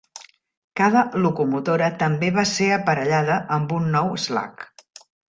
[0.79, 4.65] Cada locomotora també va ser aparellada amb un nou "slug".